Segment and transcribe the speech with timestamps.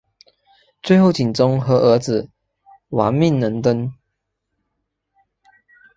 [0.81, 2.31] 最后景忠和儿子
[2.89, 3.93] 亡命能登。